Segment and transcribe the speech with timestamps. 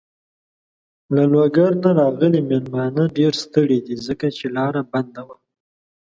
[1.15, 3.95] له لوګر نه راغلی مېلمانه ډېر ستړی دی.
[4.07, 5.37] ځکه چې لاره بنده وه.